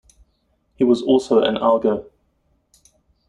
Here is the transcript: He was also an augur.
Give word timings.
He 0.73 0.83
was 0.83 1.03
also 1.03 1.41
an 1.43 1.57
augur. 1.57 2.05